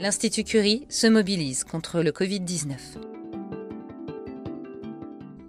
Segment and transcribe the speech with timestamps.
[0.00, 2.74] l'Institut Curie se mobilise contre le Covid-19.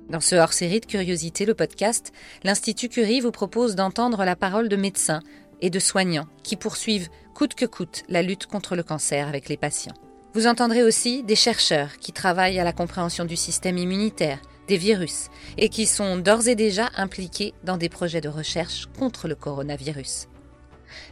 [0.10, 2.12] Dans ce hors-série de Curiosité, le podcast,
[2.44, 5.22] l'Institut Curie vous propose d'entendre la parole de médecins
[5.62, 9.56] et de soignants qui poursuivent coûte que coûte la lutte contre le cancer avec les
[9.56, 9.96] patients.
[10.34, 15.30] Vous entendrez aussi des chercheurs qui travaillent à la compréhension du système immunitaire, des virus,
[15.58, 20.28] et qui sont d'ores et déjà impliqués dans des projets de recherche contre le coronavirus.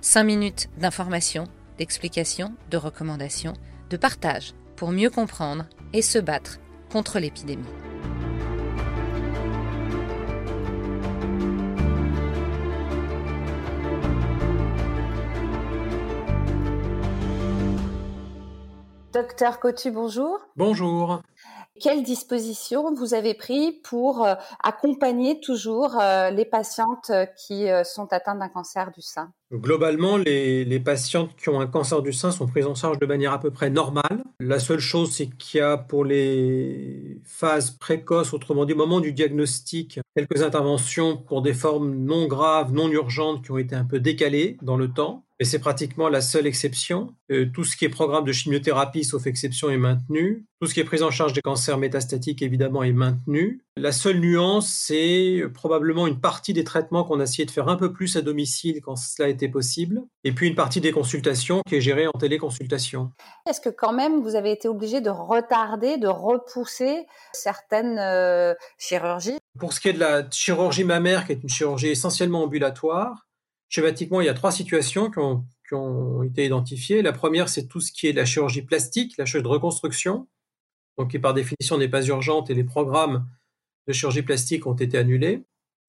[0.02, 1.48] Cinq minutes d'information,
[1.80, 3.54] d'explication, de recommandations,
[3.90, 6.60] de partage pour mieux comprendre et se battre
[6.92, 7.66] contre l'épidémie.
[19.14, 20.40] Docteur Cotu, bonjour.
[20.56, 21.22] Bonjour.
[21.80, 28.12] Quelles dispositions vous avez prises pour euh, accompagner toujours euh, les patientes euh, qui sont
[28.12, 29.32] atteintes d'un cancer du sein?
[29.52, 33.06] Globalement, les, les, patientes qui ont un cancer du sein sont prises en charge de
[33.06, 34.24] manière à peu près normale.
[34.40, 39.00] La seule chose, c'est qu'il y a pour les phases précoces, autrement dit au moment
[39.00, 43.86] du diagnostic, quelques interventions pour des formes non graves, non urgentes qui ont été un
[43.86, 47.16] peu décalées dans le temps mais c'est pratiquement la seule exception.
[47.32, 50.46] Euh, tout ce qui est programme de chimiothérapie, sauf exception, est maintenu.
[50.60, 53.64] Tout ce qui est prise en charge des cancers métastatiques, évidemment, est maintenu.
[53.78, 57.78] La seule nuance, c'est probablement une partie des traitements qu'on a essayé de faire un
[57.78, 61.76] peu plus à domicile quand cela était possible, et puis une partie des consultations qui
[61.76, 63.12] est gérée en téléconsultation.
[63.48, 69.38] Est-ce que quand même vous avez été obligé de retarder, de repousser certaines euh, chirurgies?
[69.58, 73.29] Pour ce qui est de la chirurgie mammaire, qui est une chirurgie essentiellement ambulatoire,
[73.70, 77.04] Schématiquement, il y a trois situations qui ont, été identifiées.
[77.04, 80.28] La première, c'est tout ce qui est la chirurgie plastique, la chirurgie de reconstruction,
[81.10, 83.28] qui par définition n'est pas urgente et les programmes
[83.88, 85.46] de chirurgie plastique ont été annulés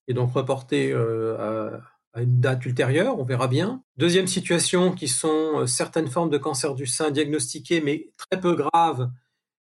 [0.06, 3.82] et donc reportés euh, à, à, une date ultérieure, on verra bien.
[3.96, 8.54] Deuxième situation, qui sont euh, certaines formes de cancer du sein diagnostiquées mais très peu
[8.54, 9.10] graves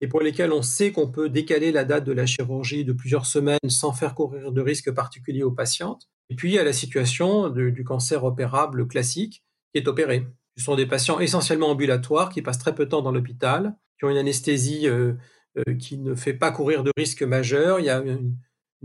[0.01, 3.27] et pour lesquelles on sait qu'on peut décaler la date de la chirurgie de plusieurs
[3.27, 6.09] semaines sans faire courir de risques particuliers aux patientes.
[6.31, 9.43] Et puis, a la situation du cancer opérable classique
[9.73, 10.27] qui est opéré.
[10.57, 14.05] Ce sont des patients essentiellement ambulatoires qui passent très peu de temps dans l'hôpital, qui
[14.05, 15.15] ont une anesthésie euh,
[15.57, 17.81] euh, qui ne fait pas courir de risques majeurs.
[17.81, 18.37] Il y a une,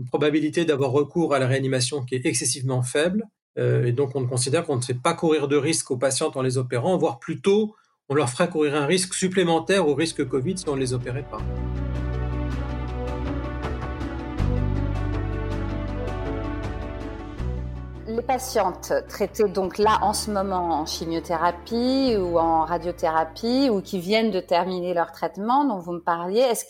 [0.08, 3.24] probabilité d'avoir recours à la réanimation qui est excessivement faible.
[3.58, 6.42] Euh, et donc, on considère qu'on ne fait pas courir de risques aux patients en
[6.42, 7.76] les opérant, voire plutôt,
[8.08, 11.24] on leur ferait courir un risque supplémentaire au risque Covid si on ne les opérait
[11.24, 11.38] pas.
[18.06, 23.98] Les patientes traitées donc là en ce moment en chimiothérapie ou en radiothérapie ou qui
[23.98, 26.66] viennent de terminer leur traitement dont vous me parliez, est-ce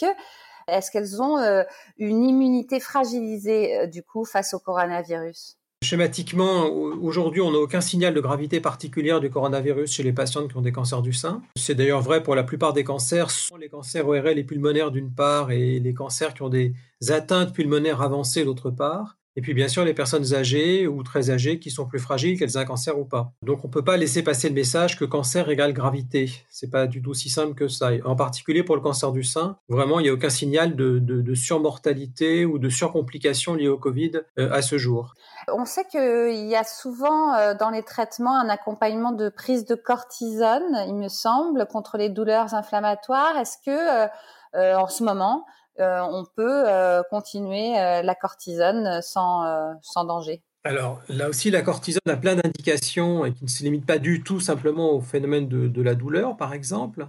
[0.66, 1.62] est-ce qu'elles ont euh,
[1.98, 5.58] une immunité fragilisée euh, du coup face au coronavirus?
[5.84, 10.56] Schématiquement, aujourd'hui, on n'a aucun signal de gravité particulière du coronavirus chez les patientes qui
[10.56, 11.42] ont des cancers du sein.
[11.56, 14.90] C'est d'ailleurs vrai pour la plupart des cancers, ce sont les cancers ORL et pulmonaires
[14.90, 16.72] d'une part et les cancers qui ont des
[17.10, 19.18] atteintes pulmonaires avancées d'autre part.
[19.36, 22.56] Et puis bien sûr les personnes âgées ou très âgées qui sont plus fragiles qu'elles
[22.56, 23.32] aient un cancer ou pas.
[23.42, 26.30] Donc on ne peut pas laisser passer le message que cancer égale gravité.
[26.50, 27.90] C'est pas du tout si simple que ça.
[28.04, 32.44] En particulier pour le cancer du sein, vraiment il n'y a aucun signal de, surmortalité
[32.44, 35.14] ou de surcomplication liées au Covid euh, à ce jour.
[35.48, 39.74] On sait qu'il y a souvent euh, dans les traitements un accompagnement de prise de
[39.74, 43.36] cortisone, il me semble, contre les douleurs inflammatoires.
[43.36, 44.08] Est-ce que
[44.56, 45.44] euh, en ce moment
[45.78, 50.42] on peut euh, continuer euh, la cortisone sans, sans danger.
[50.64, 54.22] Alors là aussi, la cortisone a plein d'indications et qui ne se limite pas du
[54.22, 57.08] tout simplement au phénomène de, la douleur, par exemple.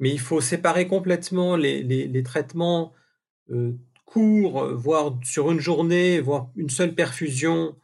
[0.00, 2.92] Mais il faut séparer complètement les, traitements
[4.04, 7.76] courts, voire sur une journée, voire une seule perfusion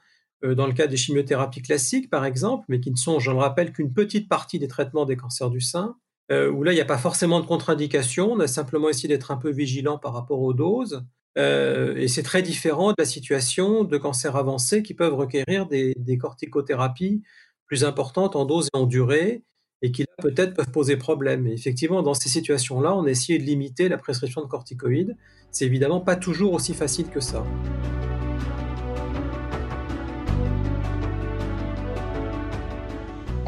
[0.42, 3.72] dans le cas des chimiothérapies classiques, par exemple, mais qui ne sont, je le rappelle,
[3.72, 5.96] qu'une petite partie des traitements des cancers du sein,
[6.30, 9.30] euh, où là, il n'y a pas forcément de contre-indication, on a simplement essayé d'être
[9.30, 11.04] un peu vigilant par rapport aux doses.
[11.36, 15.94] Euh, et c'est très différent de la situation de cancers avancés qui peuvent requérir des,
[15.96, 17.22] des corticothérapies
[17.66, 19.44] plus importantes en dose et en durée,
[19.82, 21.46] et qui peut-être peuvent poser problème.
[21.46, 25.16] Et effectivement, dans ces situations-là, on a essayé de limiter la prescription de corticoïdes.
[25.50, 27.44] C'est évidemment pas toujours aussi facile que ça.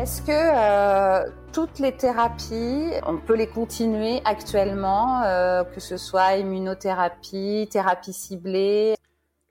[0.01, 6.39] Est-ce que euh, toutes les thérapies, on peut les continuer actuellement, euh, que ce soit
[6.39, 8.95] immunothérapie, thérapie ciblée?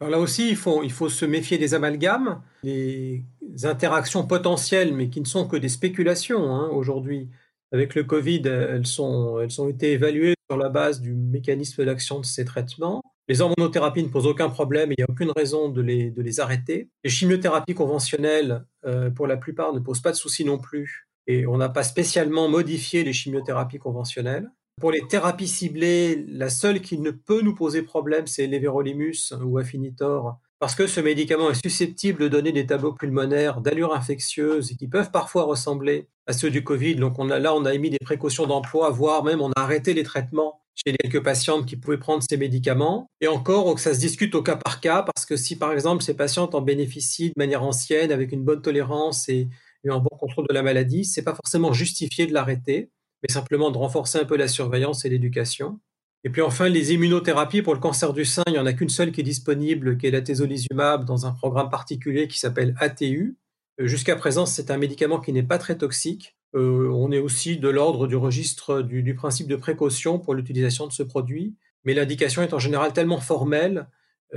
[0.01, 3.23] Alors là aussi, il faut, il faut se méfier des amalgames, les
[3.61, 7.29] interactions potentielles, mais qui ne sont que des spéculations hein, aujourd'hui.
[7.71, 12.21] Avec le Covid, elles, sont, elles ont été évaluées sur la base du mécanisme d'action
[12.21, 13.03] de ces traitements.
[13.29, 16.89] Les hormonothérapies ne posent aucun problème, il n'y a aucune raison de les, arrêter.
[17.03, 21.07] Les chimiothérapies conventionnelles, euh, pour la plupart, ne posent pas de soucis non plus.
[21.27, 24.49] et on n'a pas spécialement modifié les chimiothérapies conventionnelles.
[24.81, 29.59] Pour les thérapies ciblées, la seule qui ne peut nous poser problème, c'est l'Everolimus ou
[29.59, 34.75] Afinitor, parce que ce médicament est susceptible de donner des tableaux pulmonaires d'allure infectieuse et
[34.75, 36.95] qui peuvent parfois ressembler à ceux du Covid.
[36.95, 39.93] Donc on a, là, on a émis des précautions d'emploi, voire même on a arrêté
[39.93, 43.09] les traitements chez quelques patientes qui pouvaient prendre ces médicaments.
[43.21, 46.15] Et encore, ça se discute au cas par cas, parce que si par exemple ces
[46.15, 49.47] patientes en bénéficient de manière ancienne, avec une bonne tolérance et,
[49.83, 52.91] et un bon contrôle de la maladie, c'est pas forcément justifié de l'arrêter
[53.23, 55.79] mais simplement de renforcer un peu la surveillance et l'éducation.
[56.23, 58.89] Et puis enfin, les immunothérapies pour le cancer du sein, il n'y en a qu'une
[58.89, 63.37] seule qui est disponible, qui est la tezolizumab, dans un programme particulier qui s'appelle ATU.
[63.79, 66.35] Euh, jusqu'à présent, c'est un médicament qui n'est pas très toxique.
[66.55, 70.87] Euh, on est aussi de l'ordre du registre du, du, principe de précaution pour l'utilisation
[70.87, 71.55] de ce produit,
[71.85, 73.87] mais l'indication est en général tellement formelle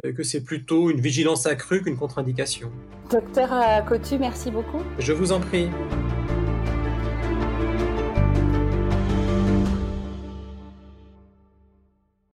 [0.04, 2.70] euh, que c'est plutôt une vigilance accrue qu'une contre-indication.
[3.10, 4.82] Docteur Cotu, merci beaucoup.
[4.98, 5.68] Je vous en prie.